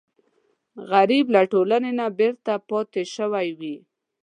[0.91, 3.75] غریب له ټولنې نه بېرته پاتې شوی وي